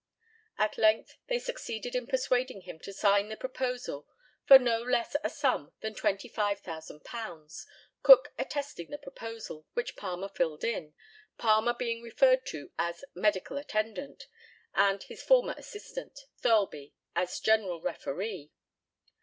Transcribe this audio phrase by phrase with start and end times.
[0.57, 4.07] At length they succeeded in persuading him to sign the proposal
[4.47, 7.65] for no less a sum than £25,000,
[8.01, 10.95] Cook attesting the proposal, which Palmer filled in,
[11.37, 14.25] Palmer being referred to as medical attendant,
[14.73, 18.49] and his former assistant, Thirlby, as general referee.